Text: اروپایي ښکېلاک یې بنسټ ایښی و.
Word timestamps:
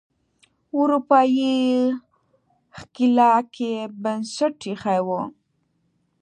اروپایي 0.77 1.51
ښکېلاک 2.77 3.49
یې 3.65 3.75
بنسټ 4.01 4.57
ایښی 4.67 4.99
و. 5.05 5.09